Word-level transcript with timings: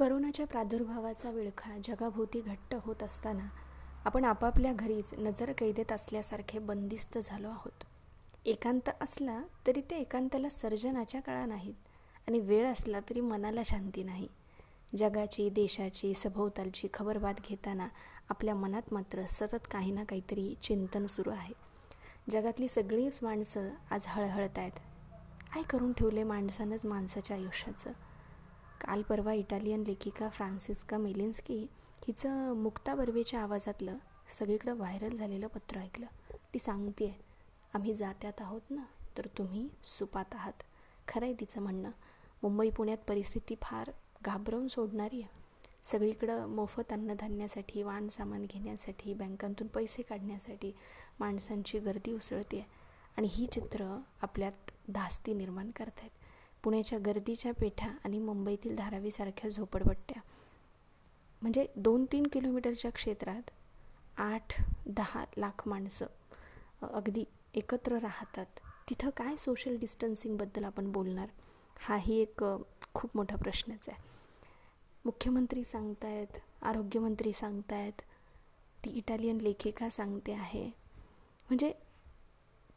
करोनाच्या 0.00 0.46
प्रादुर्भावाचा 0.46 1.30
विळखा 1.30 1.70
जगाभोवती 1.84 2.40
घट्ट 2.40 2.74
होत 2.84 3.02
असताना 3.02 3.48
आपण 4.04 4.24
आपापल्या 4.24 4.72
घरीच 4.72 5.12
नजर 5.18 5.52
कैदेत 5.52 5.92
असल्यासारखे 5.92 6.58
बंदिस्त 6.58 7.18
झालो 7.18 7.48
आहोत. 7.48 7.84
एकांत 8.46 8.88
असला 9.00 9.38
तरी 9.66 9.80
ते 9.80 9.96
एकांताला 9.96 10.48
सर्जनाच्या 10.48 11.20
काळा 11.20 11.44
नाहीत 11.46 12.28
आणि 12.28 12.40
वेळ 12.40 12.70
असला 12.72 13.00
तरी 13.00 13.20
मनाला 13.20 13.62
शांती 13.64 14.02
नाही. 14.02 14.28
जगाची 14.96 15.48
देशाची 15.50 16.14
सभोवतालची 16.14 16.88
खबरबात 16.94 17.46
घेताना 17.48 17.88
आपल्या 18.28 18.54
मनात 18.54 18.92
मात्र 18.92 19.26
सतत 19.28 19.68
काही 19.70 19.92
ना 19.92 20.04
काहीतरी 20.04 20.54
चिंतन 20.62 21.06
सुरू 21.06 21.30
आहे. 21.30 21.54
जगातली 22.30 22.68
सगळीच 22.68 23.18
माणसं 23.22 23.70
आज 23.90 24.04
हळहळत 24.06 24.58
आहेत 24.58 24.80
काय 25.54 25.62
करून 25.62 25.92
ठेवले 25.92 26.22
माणसानंच 26.22 26.84
माणसाच्या 26.84 27.36
आयुष्याचं? 27.36 27.92
काल 28.80 29.02
परवा 29.02 29.32
इटालियन 29.32 29.82
लेखिका 29.86 30.28
फ्रान्सिस्का 30.28 30.98
मेलिन्स्की 30.98 31.66
हिचं 32.06 32.52
मुक्ता 32.52 32.94
बर्वेच्या 32.94 33.40
आवाजातलं 33.40 33.96
सगळीकडं 34.30 34.74
व्हायरल 34.74 35.16
झालेलं 35.16 35.46
पत्र 35.46 35.78
ऐकलं. 35.78 36.06
ती 36.54 36.58
सांगते 36.58 37.20
आम्ही 37.74 37.94
जात्यात 37.94 38.40
आहोत 38.40 38.70
ना 38.70 38.82
तर 39.18 39.26
तुम्ही 39.38 39.68
सुपात 39.84 40.34
आहात. 40.34 40.62
खरं 41.08 41.24
आहे 41.24 41.34
तिचं 41.40 41.62
म्हणणं. 41.62 41.90
मुंबई 42.42 42.70
पुण्यात 42.70 42.98
परिस्थिती 43.08 43.54
फार 43.62 43.90
घाबरवून 44.22 44.68
सोडणारी 44.68 45.22
आहे. 45.22 45.38
सगळीकडं 45.84 46.46
मोफत 46.46 46.92
अन्नधान्यासाठी 46.92 47.82
वाण 47.82 48.08
सामान 48.08 48.44
घेण्यासाठी 48.44 49.14
बँकांतून 49.14 49.66
पैसे 49.66 50.02
काढण्यासाठी 50.02 50.72
माणसांची 51.20 51.78
गर्दी 51.78 52.12
उसळते 52.12 52.66
आणि 53.16 53.28
ही 53.30 53.46
चित्र 53.46 53.98
आपल्यात 54.22 54.70
धास्ती 54.88 55.34
निर्माण 55.34 55.70
करत 55.70 55.98
आहेत 55.98 56.19
पुण्याच्या 56.62 56.98
गर्दीच्या 56.98 57.52
पेठा 57.52 57.90
आणि 58.04 58.18
मुंबईतील 58.18 58.76
धारावीसारख्या 58.76 59.50
झोपडपट्ट्या. 59.50 60.20
म्हणजे 61.42 61.66
दोन 61.76 62.04
तीन 62.12 62.26
किलोमीटरच्या 62.26 62.90
क्षेत्रात 62.90 63.50
आठ 64.16 64.62
दहा 64.86 65.24
लाख 65.36 65.68
माणसं 65.68 66.06
अगदी 66.82 67.24
एकत्र 67.54 67.98
राहतात. 67.98 68.46
तिथं 68.90 69.10
काय 69.10 69.36
सोशल 69.36 69.76
डिस्टन्सिंगबद्दल 69.76 70.64
आपण 70.64 70.92
बोलणार? 70.92 71.28
हाही 71.78 72.16
एक 72.16 72.44
खूप 72.94 73.10
मोठा 73.14 73.36
प्रश्नच 73.36 73.88
आहे. 73.88 74.02
मुख्यमंत्री 75.04 75.64
सांगतायत 75.64 76.38
आरोग्यमंत्री 76.62 77.32
सांगतायत 77.32 78.02
ती 78.84 78.90
इटालियन 78.90 79.38
लेखिका 79.40 79.90
सांगते 79.90 80.32
आहे. 80.32 80.66
म्हणजे 81.48 81.72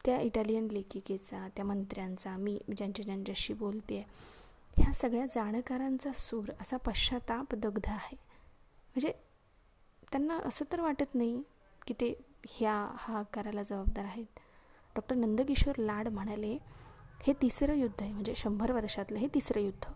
त्या 0.06 0.20
इटालियन 0.22 0.68
लेखिकेचा 0.72 1.48
त्या 1.56 1.66
मंत्र्यांचा 1.66 2.36
मी 2.38 2.58
ज्यांच्या 2.78 3.06
ज्यांच्याशी 3.06 3.54
बोलते 3.54 4.06
ह्या 4.78 4.94
सगळ्या 4.94 5.26
जाणकारांचा 5.26 6.12
सूर 6.16 6.50
असा 6.62 6.78
पश्चाताप 6.78 7.56
दग्ध 7.56 7.88
आहे. 7.88 8.16
म्हणजे 8.16 9.12
त्यांना 10.12 10.38
असं 10.46 10.66
तर 10.72 10.82
वाटत 10.82 11.16
नाही 11.16 11.42
की 11.88 11.94
ते 11.94 12.14
ह्या 12.50 12.74
हा 12.98 13.18
आकाराला 13.20 13.64
जबाबदार 13.64 14.06
आहेत. 14.06 14.40
डॉक्टर 14.96 15.16
नंदकिशोर 15.16 15.80
लाड 15.80 16.08
म्हणाले 16.08 16.58
हे 17.24 17.34
तिसरं 17.42 17.74
युद्ध 17.74 18.02
आहे 18.02 18.12
म्हणजे 18.14 18.34
शंभर 18.36 18.72
वर्षातलं 18.72 19.20
हे 19.20 19.28
तिसरं 19.36 19.60
युद्ध. 19.60 19.92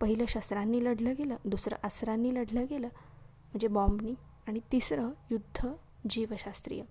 पहिलं 0.00 0.24
शस्त्रांनी 0.28 0.84
लढलं 0.84 1.14
गेलं 1.18 1.36
दुसरं 1.44 1.76
अस्त्रांनी 1.84 2.34
लढलं 2.34 2.64
गेलं 2.70 2.88
म्हणजे 2.88 3.68
बॉम्बनी. 3.68 4.14
आणि 4.48 4.60
तिसरं 4.72 5.10
युद्ध 5.30 5.68
जीवशास्त्रीय. 6.10 6.82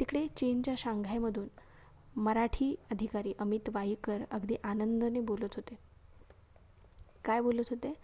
तिकडे 0.00 0.26
चीनच्या 0.36 0.74
शांघायमधून 0.78 1.48
मराठी 2.16 2.74
अधिकारी 2.90 3.32
अमित 3.38 3.68
वाईकर 3.68 4.22
अगदी 4.30 4.56
आनंदाने 4.64 5.20
बोलत 5.20 5.54
होते. 5.56 5.78
काय 7.24 7.40
बोलत 7.40 7.64
होते? 7.70 7.94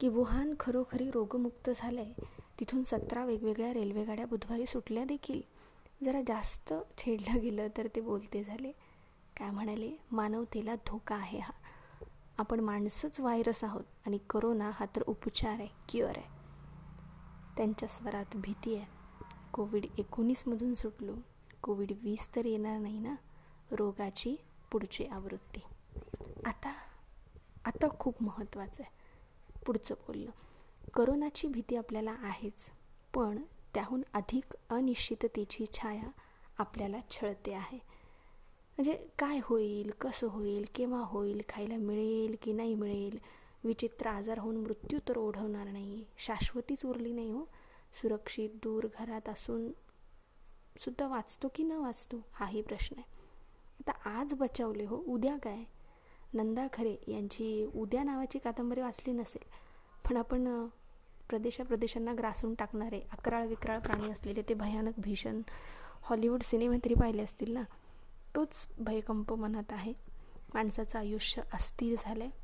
की 0.00 0.08
वुहान 0.08 0.54
खरोखरी 0.60 1.10
रोगमुक्त 1.10 1.70
झालं 1.76 2.00
आहे 2.00 2.14
तिथून 2.60 2.82
सतरा 2.82 3.24
वेगवेगळ्या 3.24 3.74
रेल्वेगाड्या 3.74 4.26
बुधवारी 4.26 4.66
सुटल्या 4.66 5.04
देखील. 5.04 5.42
जरा 6.04 6.20
जास्त 6.26 6.74
छेडलं 6.98 7.40
गेलं 7.40 7.68
तर 7.76 7.86
ते 7.96 8.00
बोलते 8.00 8.44
झाले. 8.44 8.72
काय 9.36 9.50
म्हणाले? 9.50 9.92
मानवतेला 10.12 10.74
धोका 10.74 11.14
आहे 11.14 11.38
हा. 11.38 11.52
आपण 12.38 12.60
माणसंच 12.60 13.20
व्हायरस 13.20 13.64
आहोत 13.64 13.84
आणि 14.06 14.18
करोना 14.30 14.70
हा 14.74 14.86
तर 14.96 15.02
उपचार 15.06 15.52
आहे 15.52 15.68
क्युअर 15.88 16.16
आहे. 16.16 16.26
त्यांच्या 17.56 17.88
स्वरात 17.88 18.36
भीती 18.36 18.74
आहे. 18.74 18.86
कोविड 19.52 19.86
एकोणीसमधून 19.98 20.74
सुटलो. 20.74 21.12
कोविड 21.62 21.92
वीस 22.02 22.28
तर 22.36 22.44
येणार 22.44 22.78
नाही 22.78 22.98
ना? 22.98 23.14
रोगाची 23.70 24.36
पुढची 24.72 25.04
आवृत्ती. 25.04 25.60
आता 26.44 26.72
आता 27.64 27.86
खूप 27.98 28.22
महत्त्वाचं 28.22 28.82
आहे. 28.82 28.98
पुढचं 29.66 29.94
बोलणं. 29.94 30.30
करोनाची 30.94 31.48
भीती 31.48 31.76
आपल्याला 31.76 32.10
आहेच 32.10 32.70
पण 33.14 33.42
त्याहून 33.74 34.02
अधिक 34.14 34.54
अनिश्चिततेची 34.70 35.64
छाया 35.72 36.10
आपल्याला 36.58 37.00
छळते 37.10 37.52
आहे. 37.52 37.78
म्हणजे 38.78 39.06
काय 39.18 39.40
होईल 39.42 39.90
कसं 39.90 40.26
होईल 40.26 40.64
केव्हा 40.74 41.00
होईल 41.00 41.42
खायला 41.48 41.76
मिळेल 41.76 42.36
की 42.42 42.52
नाही 42.52 42.74
मिळेल? 42.74 43.18
विचित्र 43.64 44.06
आजार 44.06 44.38
होऊन 44.38 44.56
मृत्यू 44.56 44.98
तर 45.08 45.16
ओढवणार 45.18 45.66
नाही. 45.66 46.04
शाश्वतीच 46.18 46.84
उरली 46.84 47.12
नाही 47.12 47.30
हो. 47.30 47.44
सुरक्षित 48.02 48.50
दूर 48.62 48.86
घरात 48.98 49.28
असून 49.28 49.70
सुद्धा 50.76 51.06
वाचतो 51.06 51.48
की 51.54 51.62
न 51.62 51.72
वाचतो 51.72 52.16
हाही 52.32 52.62
प्रश्न 52.62 52.98
आहे. 52.98 53.18
आता 53.80 54.10
आज 54.10 54.32
बचावले 54.34 54.84
हो 54.84 54.96
उद्या 55.06 55.36
काय? 55.36 55.62
नंदा 56.34 56.66
खरे 56.72 56.96
यांची 57.08 57.64
उद्या 57.74 58.02
नावाची 58.04 58.38
कादंबरी 58.38 58.80
वाचली 58.80 59.12
नसेल 59.12 59.48
पण 60.04 60.16
आपण 60.16 60.66
प्रदेशा 61.28 61.64
प्रदेशांना 61.64 62.12
ग्रासून 62.14 62.54
टाकणारे 62.54 63.00
अकराळ 63.12 63.46
विक्राळ 63.46 63.78
प्राणी 63.78 64.10
असलेले 64.10 64.42
ते 64.42 64.54
भयानक 64.54 64.98
भीषण 64.98 65.40
हॉलिवूड 66.02 66.42
सिनेमे 66.42 66.78
तरी 66.84 66.94
पाहिले 66.94 67.22
असतील 67.22 67.52
ना? 67.52 67.62
तोच 68.36 68.66
भयकंप 68.78 69.32
मनात 69.32 69.72
आहे. 69.72 69.92
माणसाचं 70.54 70.98
आयुष्य 70.98 71.42
अस्थिर 71.54 71.96
झालं 71.98 72.24
आहे 72.24 72.38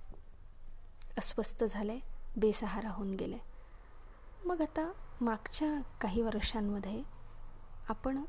अस्वस्थ 1.18 1.64
झालं 1.64 1.92
आहे 1.92 2.00
बेसहारा 2.40 2.90
होऊन 2.90 3.14
गेलं 3.14 3.36
आहे 3.36 4.48
मग 4.48 4.60
आता 4.62 4.90
मागच्या 5.20 5.68
काही 6.00 6.22
वर्षांमध्ये 6.22 7.02
आपण 7.88 8.22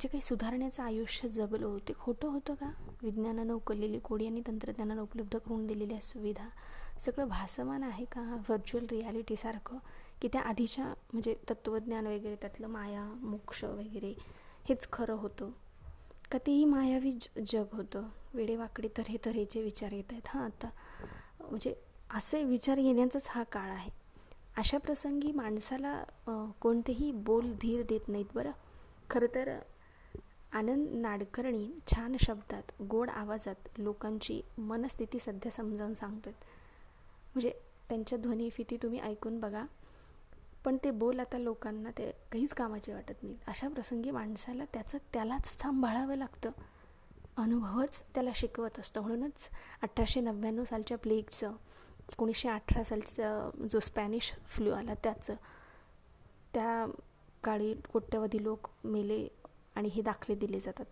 जे 0.00 0.08
काही 0.08 0.20
सुधारण्याचं 0.22 0.82
आयुष्य 0.82 1.28
जगलो 1.28 1.78
ते 1.78 1.92
खोटं 2.00 2.28
होतं 2.28 2.54
का? 2.54 2.70
विज्ञानानं 3.02 3.52
उकललेली 3.54 3.98
कोडी 3.98 4.26
आणि 4.26 4.42
तंत्रज्ञानानं 4.46 5.02
उपलब्ध 5.02 5.36
करून 5.36 5.66
दिलेल्या 5.66 6.00
सुविधा 6.00 6.48
सगळं 7.00 7.28
भासमान 7.28 7.82
आहे 7.82 8.04
का? 8.04 8.20
व्हर्च्युअल 8.20 8.86
रियालिटीसारखं 8.90 9.78
की 10.20 10.28
त्या 10.28 10.40
आधीच्या 10.40 10.84
म्हणजे 10.84 11.34
तत्त्वज्ञान 11.50 12.06
वगैरे 12.06 12.36
त्यातलं 12.36 12.66
माया 12.66 13.04
मोक्ष 13.04 13.64
वगैरे 13.64 14.14
हेच 14.68 14.88
खरं 14.92 15.14
होतं? 15.14 15.50
का 16.32 16.38
तेही 16.38 16.64
मायावी 16.64 17.12
जग 17.52 17.74
होतं? 17.74 18.08
वेडेवाकडे 18.34 18.88
तऱ्हे 18.98 19.16
तऱ्हेचे 19.24 19.62
विचार 19.62 19.92
येत 19.92 20.12
आहेत. 20.12 20.22
हां 20.26 20.44
आता 20.44 20.68
म्हणजे 21.40 21.74
असे 22.10 22.44
विचार 22.44 22.78
येण्याचाच 22.78 23.26
हा 23.30 23.42
काळ 23.42 23.70
आहे. 23.70 23.90
अशा 24.56 24.78
प्रसंगी 24.78 25.30
माणसाला 25.32 26.02
कोणतेही 26.60 27.10
बोल 27.12 27.52
धीर 27.60 27.82
देत 27.88 28.08
नाहीत 28.08 28.34
बरं. 28.34 28.50
खरं 29.10 29.34
तर 29.34 29.58
आनंद 30.52 30.88
नाडकर्णी 30.92 31.68
छान 31.88 32.16
शब्दात 32.20 32.72
गोड 32.90 33.10
आवाजात 33.10 33.68
लोकांची 33.78 34.40
मनस्थिती 34.58 35.18
सध्या 35.18 35.52
समजावून 35.52 35.94
सांगतात. 35.94 36.32
म्हणजे 37.34 37.50
त्यांच्या 37.88 38.18
ध्वनिफिती 38.18 38.76
तुम्ही 38.76 39.00
ऐकून 39.00 39.40
बघा. 39.40 39.64
पण 40.64 40.76
ते 40.84 40.90
बोल 40.90 41.20
आता 41.20 41.38
लोकांना 41.38 41.90
ते 41.90 42.10
काहीच 42.32 42.52
कामाचे 42.54 42.92
वाटत 42.94 43.22
नाहीत. 43.22 43.38
अशा 43.46 43.68
प्रसंगी 43.68 44.10
माणसाला 44.10 44.64
त्याचं 44.72 44.98
त्यालाच 45.12 45.46
सांभाळावं 45.60 46.16
लागतं. 46.16 46.50
अनुभवच 47.36 48.02
त्याला 48.14 48.30
शिकवत 48.34 48.78
असतो. 48.80 49.00
म्हणूनच 49.00 49.48
अठराशे 49.82 50.20
नव्याण्णव 50.20 50.64
सालच्या 50.64 50.98
प्लेगचं 50.98 51.52
एकोणीसशे 52.12 52.48
अठरा 52.48 52.84
सालचा 52.84 53.50
जो 53.70 53.80
स्पॅनिश 53.80 54.32
फ्लू 54.46 54.70
आला 54.70 54.94
त्याचं. 54.94 55.34
त्या 56.54 56.86
काळी 57.44 57.74
कोट्यवधी 57.74 58.44
लोक 58.44 58.68
मेले 58.84 59.28
आणि 59.74 59.88
हे 59.88 60.02
दाखले 60.02 60.34
दिले 60.34 60.60
जातात. 60.60 60.84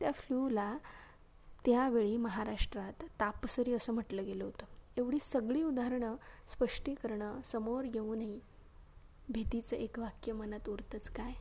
त्या 0.00 0.12
फ्लूला 0.12 0.78
त्यावेळी 1.66 2.16
महाराष्ट्रात 2.16 3.04
तापसरी 3.20 3.72
असं 3.72 3.92
म्हटलं 3.92 4.24
गेलं 4.24 4.44
होतं. 4.44 4.64
एवढी 4.96 5.18
सगळी 5.20 5.62
उदाहरणं 5.62 6.16
स्पष्टीकरणं 6.46 7.40
समोर 7.44 7.84
येऊनही 7.84 8.40
भीतीचं 9.28 9.76
एक 9.76 9.98
वाक्य 9.98 10.32
मनात 10.32 10.68
उरतंच 10.68 11.08
काय? 11.08 11.32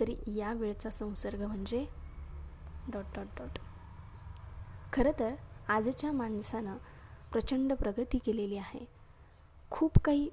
तरी 0.00 0.16
या 0.26 0.52
वेळचा 0.52 0.90
संसर्ग 0.90 1.42
म्हणजे 1.42 1.86
डॉट 2.92 3.04
डॉट 3.14 3.26
डॉट. 3.36 3.58
खरं 4.92 5.10
तर 5.18 5.34
आजच्या 5.68 6.12
माणसानं 6.12 6.76
प्रचंड 7.32 7.72
प्रगती 7.72 8.18
केलेली 8.18 8.56
आहे. 8.56 8.84
खूप 9.70 9.98
काही 9.98 10.30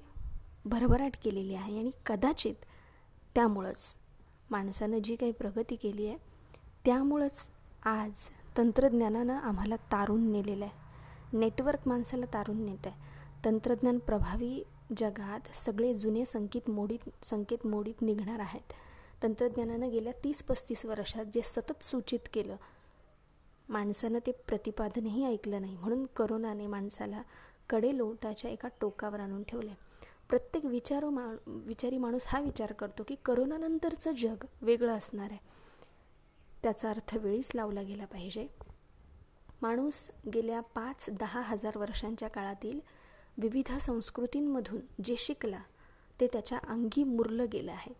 भरभराट 0.64 1.12
केलेली 1.24 1.54
आहे 1.54 1.78
आणि 1.78 1.90
कदाचित 2.06 2.54
त्यामुळंच 3.34 3.96
माणसानं 4.50 4.98
जी 4.98 5.16
काही 5.16 5.32
प्रगती 5.32 5.76
केली 5.76 6.06
आहे 6.06 6.16
त्यामुळंच 6.84 7.48
आज 7.82 8.12
तंत्रज्ञानानं 8.58 9.34
आम्हाला 9.34 9.76
तारून 9.76 10.30
नेलेलं 10.32 10.64
आहे. 10.64 11.38
नेटवर्क 11.38 11.88
माणसाला 11.88 12.26
तारून 12.26 12.64
नेत 12.64 12.86
आहे. 12.86 12.94
तंत्रज्ञान 13.44 13.98
प्रभावी 13.98 14.62
जगात 14.98 15.56
सगळे 15.56 15.94
जुने 15.94 16.26
संकेत 16.26 16.70
मोडीत 16.70 17.24
संकेत 17.24 17.66
मोडीत 17.66 18.02
निघणार 18.02 18.38
आहेत. 18.38 18.72
तंत्रज्ञानानं 19.22 19.90
गेल्या 19.90 20.12
तीस 20.24 20.42
पस्तीस 20.42 20.84
वर्षात 20.84 21.24
जे 21.24 21.40
सतत 21.44 21.82
सूचित 21.82 22.18
केलं 22.32 22.56
माणसानं 23.70 24.18
ते 24.26 24.32
प्रतिपादनही 24.48 25.24
ऐकलं 25.24 25.60
नाही. 25.60 25.76
म्हणून 25.76 26.04
करोनाने 26.16 26.66
माणसाला 26.66 27.22
कडे 27.70 27.96
लोटाच्या 27.96 28.50
एका 28.50 28.68
टोकावर 28.80 29.20
आणून 29.20 29.42
ठेवले 29.42 29.74
प्रत्येक 30.28 30.64
विचारो 30.64 31.10
मा 31.10 31.26
विचारी 31.46 31.98
माणूस 31.98 32.26
हा 32.28 32.40
विचार 32.40 32.72
करतो 32.72 33.02
की 33.08 33.14
करोनानंतरचं 33.24 34.12
जग 34.12 34.44
वेगळं 34.62 34.96
असणार 34.98 35.30
आहे. 35.30 35.38
त्याचा 36.62 36.90
अर्थ 36.90 37.16
वेळीच 37.16 37.50
लावला 37.54 37.82
गेला 37.82 38.04
पाहिजे. 38.04 38.46
माणूस 39.62 40.08
गेल्या 40.34 40.60
पाच 40.74 41.06
दहा 41.10 41.40
हजार 41.40 41.78
वर्षांच्या 41.78 42.28
काळातील 42.28 42.80
विविध 43.38 43.72
संस्कृतींमधून 43.78 44.80
जे 45.04 45.16
शिकला 45.18 45.60
ते 46.20 46.26
त्याच्या 46.26 46.58
अंगी 46.68 47.04
मुरलं 47.04 47.46
गेलं 47.52 47.72
आहे. 47.72 47.92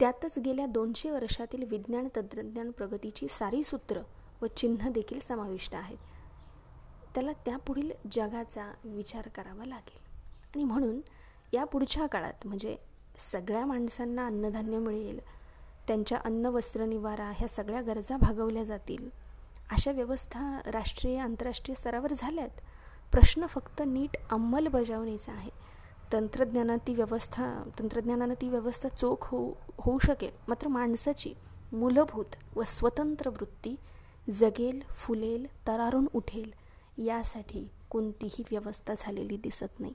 त्यातच 0.00 0.38
गेल्या 0.38 0.66
दोनशे 0.66 1.10
वर्षातील 1.10 1.64
विज्ञान 1.64 2.08
तंत्रज्ञान 2.16 2.70
प्रगतीची 2.70 3.28
सारी 3.28 3.62
सूत्र 3.64 4.00
व 4.42 4.46
चिन्ह 4.46 4.88
देखील 4.88 5.20
समाविष्ट 5.20 5.74
आहेत. 5.74 5.98
त्याला 7.14 7.32
त्यापुढील 7.32 7.90
जगाचा 8.12 8.72
विचार 8.84 9.28
करावा 9.28 9.64
लागेल. 9.64 9.98
आणि 10.54 10.64
म्हणून 10.64 11.00
या 11.52 11.64
पुढच्या 11.64 12.06
काळात 12.06 12.46
म्हणजे 12.46 12.76
सगळ्या 13.18 13.66
माणसांना 13.66 14.26
अन्नधान्य 14.26 14.78
मिळेल 14.78 15.20
त्यांच्या 15.88 16.18
अन्न 16.24 16.46
वस्त्र 16.46 16.84
निवारा 16.84 17.32
ह्या 17.36 17.48
सगळ्या 17.48 17.80
गरजा 17.82 18.16
भागवल्या 18.16 18.62
जातील 18.62 19.10
अशा 19.70 19.92
व्यवस्था 19.92 20.60
राष्ट्रीय 20.66 21.18
आंतरराष्ट्रीय 21.18 21.74
स्तरावर 21.74 22.12
झाल्यात. 22.16 22.48
प्रश्न 23.12 23.46
फक्त 23.46 23.82
नीट 23.86 24.16
अंमलबजावणीचा 24.30 25.32
आहे. 25.32 25.50
तंत्रज्ञानात 26.12 26.78
ती 26.86 26.94
व्यवस्था 26.94 27.70
तंत्रज्ञानानं 27.78 28.34
ती 28.34 28.48
व्यवस्था 28.48 28.88
चोख 28.88 29.16
होऊ 29.22 29.52
होऊ 29.80 29.98
शकेल. 29.98 30.30
मात्र 30.48 30.68
माणसाची 30.68 31.34
मूलभूत 31.72 32.56
व 32.56 32.62
स्वतंत्र 32.62 33.28
वृत्ती 33.28 33.76
जगेल 34.30 34.80
फुलेल 34.90 35.46
तरारून 35.66 36.06
उठेल 36.14 36.50
यासाठी 36.98 37.66
कोणतीही 37.90 38.44
व्यवस्था 38.50 38.94
झालेली 38.98 39.36
दिसत 39.36 39.80
नाही. 39.80 39.92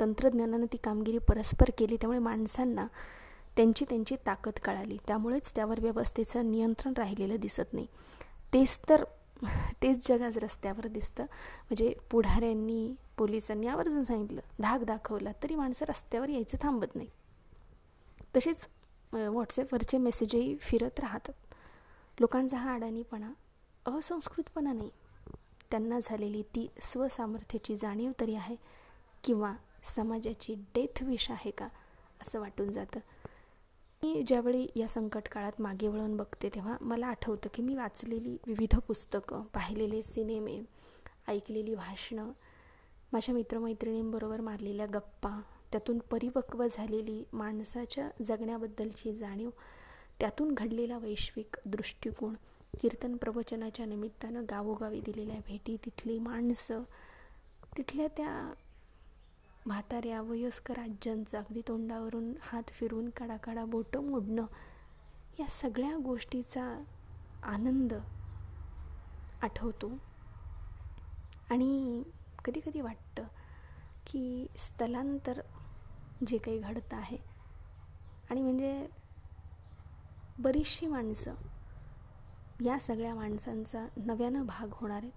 तंत्रज्ञानानं 0.00 0.66
ती 0.72 0.76
कामगिरी 0.76 1.18
परस्पर 1.18 1.70
केली 1.78 1.96
त्यामुळे 1.96 2.18
माणसांना 2.18 2.86
त्यांची 3.56 3.84
त्यांची 3.88 4.16
ताकद 4.26 4.58
कळाली. 4.64 4.96
त्यामुळेच 5.06 5.54
त्यावर 5.54 5.80
व्यवस्थेचं 5.80 6.50
नियंत्रण 6.50 6.92
राहिलेलं 6.96 7.36
दिसत 7.40 7.72
नाही. 7.72 7.86
तेच 8.52 8.78
तर 8.88 9.04
तेच 9.82 10.08
जग 10.08 10.22
आज 10.22 10.38
रस्त्यावर 10.38 10.86
दिसतं. 10.86 11.22
म्हणजे 11.22 11.92
पुढाऱ्यांनी 12.10 12.94
पोलिसांनी 13.16 13.66
आवर्जून 13.66 14.02
सांगितलं 14.02 14.40
धाक 14.60 14.82
दाखवला 14.84 15.32
तरी 15.42 15.54
माणसं 15.54 15.84
रस्त्यावर 15.88 16.28
यायचं 16.28 16.58
थांबत 16.62 16.96
नाही. 16.96 17.08
तसेच 18.36 18.68
व्हॉट्सॲपवरचे 19.12 19.98
मेसेजही 19.98 20.56
फिरत 20.60 21.00
राहतात. 21.00 21.32
लोकांचा 22.18 22.56
हा 22.56 22.74
अडाणीपणा 22.74 23.30
असंस्कृतपणा 23.86 24.72
नाही. 24.72 24.90
त्यांना 25.70 25.98
झालेली 26.02 26.42
ती 26.42 26.66
स्वसामर्थ्याची 26.82 27.76
जाणीव 27.76 28.12
तरी 28.20 28.34
आहे 28.34 28.56
किंवा 29.24 29.54
समाजाची 29.84 30.54
डेथ 30.74 31.02
विष 31.02 31.30
आहे 31.30 31.50
का 31.50 31.68
असं 32.20 32.40
वाटून 32.40 32.70
जातं. 32.72 33.00
मी 34.02 34.22
ज्यावेळी 34.22 34.66
या 34.76 34.88
संकट 34.88 35.28
काळात 35.28 35.60
मागे 35.60 35.88
वळून 35.88 36.16
बघते 36.16 36.48
तेव्हा 36.48 36.76
मला 36.80 37.06
आठवतं 37.06 37.48
की 37.54 37.62
मी 37.62 37.74
वाचलेली 37.74 38.36
विविध 38.46 38.78
पुस्तकं 38.78 39.42
पाहिलेले 39.42 40.02
सिनेमे 40.02 40.60
ऐकलेली 41.28 41.74
भाषणं 41.74 42.30
माझ्या 43.12 43.34
मित्रमैत्रिणींबरोबर 43.34 44.40
मारलेल्या 44.40 44.86
गप्पा 44.86 45.40
त्यातून 45.72 45.98
परिपक्व 45.98 46.66
झालेली 46.66 47.22
माणसाच्या 47.32 48.08
जगण्याबद्दलची 48.24 49.12
जाणीव 49.12 49.50
त्यातून 50.20 50.54
घडलेला 50.54 50.98
वैश्विक 50.98 51.56
दृष्टिकोन 51.66 52.34
कीर्तन 52.80 53.16
प्रवचनाच्या 53.16 53.86
निमित्तानं 53.86 54.44
गावोगावी 54.50 55.00
दिलेल्या 55.00 55.36
भेटी 55.36 55.76
तिथली 55.84 56.18
माणसं 56.18 56.82
तिथल्या 57.76 58.06
त्या 58.08 58.52
म्हाताऱ्या 59.66 60.22
वयस्कर 60.22 60.78
आज्यांचं 60.78 61.38
अगदी 61.38 61.60
तोंडावरून 61.68 62.32
हात 62.42 62.70
फिरून 62.70 63.08
काडाकाडा 63.08 63.64
बोटं 63.64 64.04
मोडणं 64.04 64.46
या 65.40 65.46
सगळ्या 65.48 65.96
गोष्टीचा 65.96 66.82
आनंद 67.42 67.94
आठवतो. 69.42 69.88
आणि 71.50 72.02
कधी 72.44 72.60
कधी 72.60 72.80
वाटतं 72.80 73.22
की 74.06 74.46
स्थलांतर 74.58 75.40
जे 76.26 76.38
काही 76.38 76.58
घडतं 76.58 76.96
आहे 76.96 77.18
आणि 78.30 78.42
म्हणजे 78.42 78.86
बरीचशी 80.38 80.86
माणसं 80.86 81.34
या 82.62 82.78
सगळ्या 82.78 83.14
माणसांचा 83.14 83.86
नव्यानं 83.96 84.46
भाग 84.46 84.68
होणार 84.72 85.02
आहेत. 85.02 85.12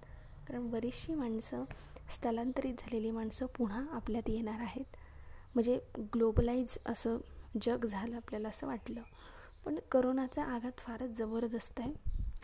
कारण 0.48 0.70
बरीचशी 0.70 1.14
माणसं 1.14 1.64
स्थलांतरित 2.12 2.74
झालेली 2.74 3.12
माणसं 3.12 3.46
पुन्हा 3.46 3.86
आपल्यात 3.92 4.30
येणार 4.30 4.60
आहेत. 4.60 4.86
म्हणजे 5.56 5.80
ग्लोबलाइज 6.00 6.78
असं 6.86 7.18
जग 7.62 7.86
झालं 7.86 8.16
आपल्याला 8.16 8.50
असं 8.50 8.68
वाटलं. 8.68 9.02
पण 9.66 9.80
करोनाचा 9.92 10.44
आघात 10.44 10.80
फारच 10.80 11.10
जबरदस्त 11.10 11.80
आहे. 11.80 11.94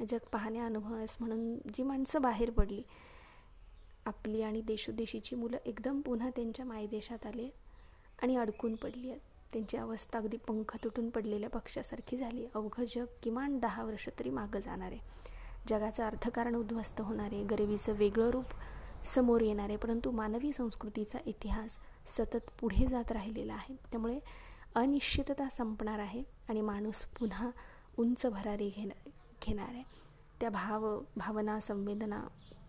जग 0.05 0.17
पाहण्या 0.31 0.65
अनुभवण्यास 0.65 1.15
म्हणून 1.19 1.57
जी 1.73 1.83
माणसं 1.83 2.21
बाहेर 2.21 2.51
पडली 2.51 2.83
आपली 4.05 4.41
आणि 4.41 4.61
देशोदेशीची 4.61 5.35
मुलं 5.35 5.57
एकदम 5.65 6.01
पुन्हा 6.01 6.29
त्यांच्या 6.29 6.65
मायदेशात 6.65 7.25
आले 7.25 7.49
आणि 8.21 8.35
अडकून 8.35 8.75
पडली 8.75 9.09
आहेत. 9.09 9.21
त्यांची 9.53 9.77
अवस्था 9.77 10.19
अगदी 10.19 10.37
पंख 10.37 10.75
तुटून 10.83 11.09
पडलेल्या 11.09 11.49
पक्षासारखी 11.49 12.17
झाली. 12.17 12.45
अवघं 12.55 12.83
जग 12.95 13.05
किमान 13.23 13.59
दहा 13.59 13.83
वर्ष 13.83 14.07
तरी 14.19 14.29
मागं 14.29 14.59
जाणार. 14.59 14.91
आहे 14.91 14.99
जगाचं 15.67 16.03
अर्थकारण 16.03 16.55
उद्ध्वस्त 16.55 17.01
होणारे 17.01 17.43
गरिबीचं 17.43 17.93
वेगळं 17.93 18.29
रूप 18.29 18.53
समोर 19.05 19.41
येणार 19.41 19.69
आहे 19.69 19.77
परंतु 19.77 20.11
मानवी 20.11 20.53
संस्कृतीचा 20.53 21.19
इतिहास 21.25 21.77
सतत 22.07 22.49
पुढे 22.59 22.85
जात 22.87 23.11
राहिलेला 23.11 23.53
आहे. 23.53 23.75
त्यामुळे 23.91 24.19
अनिश्चितता 24.75 25.49
संपणार 25.49 25.99
आहे 25.99 26.23
आणि 26.49 26.61
माणूस 26.61 27.05
पुन्हा 27.05 27.49
उंच 27.97 28.25
भरारी 28.25 28.69
घेणार 28.69 29.09
घेणार 29.47 29.69
आहे. 29.69 29.83
त्या 30.39 30.49
भाव 30.49 30.99
भावना 31.17 31.59
संवेदना 31.59 32.21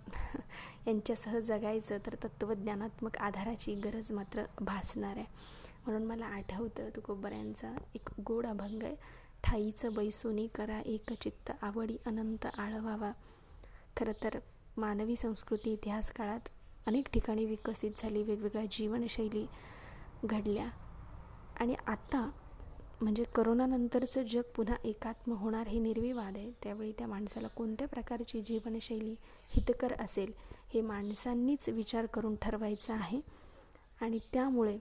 यांच्यासह 0.87 1.39
जगायचं 1.39 1.99
तर 2.07 2.15
तत्त्वज्ञानात्मक 2.25 3.17
आधाराची 3.19 3.75
गरज 3.75 4.13
मात्र 4.13 4.45
भासणार 4.61 5.17
आहे. 5.17 5.25
म्हणून 5.87 6.05
मला 6.05 6.27
आठवतं 6.27 6.89
तुकोबऱ्यांचा 6.97 7.75
एक 7.95 8.09
गोड 8.27 8.47
अभंग 8.47 8.83
आहे. 8.83 8.97
ठाईचं 9.45 9.95
बैसोनी 9.95 10.47
करा 10.47 10.81
एक 10.81 11.13
चित्त 11.13 11.53
आवडी 11.63 11.97
अनंत 12.07 12.47
आळवावा. 12.59 13.13
खरं 13.97 14.13
तर 14.23 14.39
मानवी 14.77 15.17
संस्कृती 15.17 15.73
इतिहास 15.73 16.11
काळात 16.11 16.49
अनेक 16.87 17.09
ठिकाणी 17.09 17.45
विकसित 17.45 17.91
झाली 17.97 18.23
वेगवेगळ्या 18.23 18.65
जीवनशैली 18.71 19.47
घडल्या. 20.25 20.69
आणि 21.61 21.75
आता 21.87 22.31
म्हणजे 23.01 23.25
करोनानंतरचं 23.25 24.23
जग 24.23 24.41
पुन्हा 24.57 24.77
एकात्म 24.85 25.33
होणार 25.33 25.69
हे 25.69 25.79
निर्विवाद 25.79 26.37
आहे. 26.37 26.51
त्यावेळी 26.63 26.93
त्या 26.93 27.07
माणसाला 27.07 27.49
कोणत्या 27.49 27.89
प्रकारची 27.89 28.43
जीवनशैली 28.43 29.15
हितकर 29.49 29.93
असेल 30.01 30.33
हे 30.75 30.81
माणसांनीच 30.81 31.69
विचार 31.69 32.07
करून 32.07 32.37
ठरवायचं 32.43 32.93
आहे. 32.93 33.21
आणि 34.01 34.19
त्यामुळे 34.33 34.79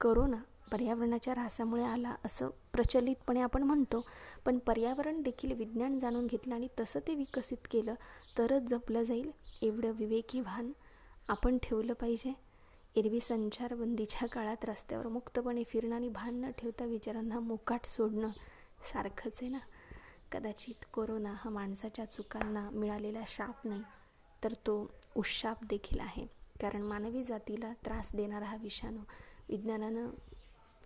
करोना 0.00 0.36
पर्यावरणाच्या 0.72 1.32
ऱ्हासामुळे 1.34 1.84
आला 1.84 2.14
असं 2.24 2.50
प्रचलितपणे 2.72 3.40
आपण 3.40 3.62
म्हणतो. 3.62 4.00
पण 4.44 4.58
पर्यावरण 4.58 5.20
देखील 5.22 5.52
विज्ञान 5.52 5.98
जाणून 5.98 6.26
घेतलं 6.26 6.54
आणि 6.54 6.68
तसं 6.80 7.00
ते 7.06 7.14
विकसित 7.14 7.66
केलं 7.70 7.94
तरच 8.38 8.68
जपलं 8.68 9.02
जाईल 9.02 9.30
एवढं 9.62 9.92
विवेकी 9.92 10.40
भान 10.40 10.70
आपण 11.28 11.58
ठेवलं 11.62 11.92
पाहिजे. 11.92 12.32
एरवी 12.96 13.20
संचारबंदीच्या 13.20 14.28
काळात 14.28 14.64
रस्त्यावर 14.64 15.06
मुक्तपणे 15.06 15.62
फिरणं 15.64 15.94
आणि 15.94 16.08
भान 16.08 16.40
न 16.40 16.50
ठेवता 16.58 16.84
विचारांना 16.84 17.40
मोकाट 17.40 17.86
सोडणं 17.86 18.30
सारखंच 18.92 19.38
आहे 19.42 19.48
ना. 19.48 19.58
कदाचित 20.32 20.84
कोरोना 20.92 21.32
हा 21.36 21.50
माणसाच्या 21.50 22.04
चुकांना 22.04 22.68
मिळालेला 22.70 23.22
शाप 23.26 23.66
नाही 23.66 23.82
तर 24.44 24.52
तो 24.66 24.90
उशाप 25.16 25.64
देखील 25.64 26.00
आहे. 26.00 26.26
कारण 26.60 26.82
मानवी 26.82 27.22
जातीला 27.24 27.72
त्रास 27.84 28.10
देणारा 28.14 28.44
हा 28.44 28.56
विषाणू 28.56 29.00
विज्ञानानं 29.50 30.10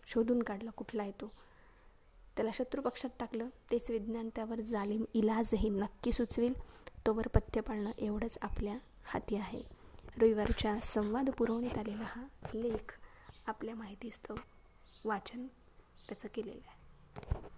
शोधून 0.06 0.42
काढला 0.42 0.70
कुठला 0.70 1.04
येतो 1.04 1.32
त्याला 2.36 2.50
शत्रू 2.54 2.82
पक्षात 2.82 3.10
टाकलं. 3.18 3.48
तेच 3.70 3.90
विज्ञान 3.90 4.28
त्यावर 4.28 4.60
जालीम 4.60 5.04
इलाजही 5.14 5.68
नक्की 5.68 6.12
सुचवेल. 6.12 6.54
तोवर 7.06 7.28
पथ्य 7.28 7.60
पाळणं 7.60 7.90
एवढंच 7.98 8.38
आपल्या 8.42 8.78
हाती 9.04 9.36
आहे. 9.36 9.62
रविवारच्या 10.20 10.80
संवाद 10.80 11.30
पुरवण्यात 11.30 11.78
आलेला 11.78 12.04
हा 12.06 12.24
लेख 12.54 12.98
आपल्या 13.46 13.74
माहितीस्तव 13.74 14.34
वाचन 15.04 15.46
त्याचं 16.08 16.28
केलेलं 16.34 16.60
आहे. 16.66 17.53